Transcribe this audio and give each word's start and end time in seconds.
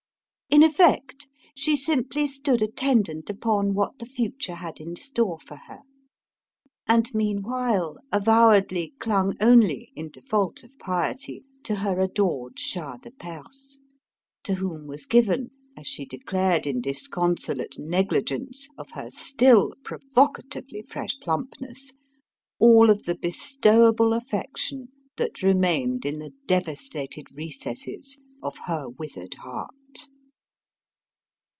In 0.53 0.63
effect, 0.63 1.27
she 1.55 1.77
simply 1.77 2.27
stood 2.27 2.61
attendant 2.61 3.29
upon 3.29 3.73
what 3.73 3.99
the 3.99 4.05
future 4.05 4.55
had 4.55 4.81
in 4.81 4.97
store 4.97 5.39
for 5.39 5.55
her: 5.55 5.79
and 6.85 7.09
meanwhile 7.13 7.95
avowedly 8.11 8.91
clung 8.99 9.33
only, 9.39 9.93
in 9.95 10.09
default 10.09 10.61
of 10.63 10.77
piety, 10.77 11.45
to 11.63 11.75
her 11.75 12.01
adored 12.01 12.59
Shah 12.59 12.97
de 12.97 13.11
Perse 13.11 13.79
to 14.43 14.55
whom 14.55 14.87
was 14.87 15.05
given, 15.05 15.51
as 15.77 15.87
she 15.87 16.05
declared 16.05 16.67
in 16.67 16.81
disconsolate 16.81 17.79
negligence 17.79 18.67
of 18.77 18.91
her 18.91 19.09
still 19.09 19.71
provocatively 19.85 20.81
fresh 20.81 21.15
plumpness, 21.21 21.93
all 22.59 22.89
of 22.89 23.03
the 23.03 23.15
bestowable 23.15 24.11
affection 24.11 24.89
that 25.15 25.41
remained 25.43 26.05
in 26.05 26.19
the 26.19 26.33
devastated 26.45 27.31
recesses 27.33 28.19
of 28.43 28.57
her 28.65 28.89
withered 28.89 29.35
heart. 29.35 29.71